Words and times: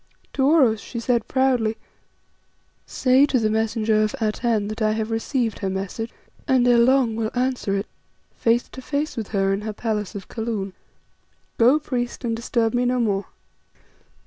To 0.33 0.43
Oros 0.47 0.79
she 0.81 0.99
said 0.99 1.27
proudly 1.27 1.77
"Say 2.87 3.27
to 3.27 3.37
the 3.37 3.51
messenger 3.51 4.01
of 4.01 4.15
Atene 4.19 4.67
that 4.69 4.81
I 4.81 4.93
have 4.93 5.11
received 5.11 5.59
her 5.59 5.69
message, 5.69 6.11
and 6.47 6.67
ere 6.67 6.79
long 6.79 7.15
will 7.15 7.29
answer 7.35 7.75
it, 7.75 7.85
face 8.35 8.67
to 8.69 8.81
face 8.81 9.15
with 9.15 9.27
her 9.27 9.53
in 9.53 9.61
her 9.61 9.73
palace 9.73 10.15
of 10.15 10.27
Kaloon. 10.27 10.73
Go, 11.59 11.77
priest, 11.79 12.23
and 12.25 12.35
disturb 12.35 12.73
me 12.73 12.83
no 12.85 12.99
more." 12.99 13.25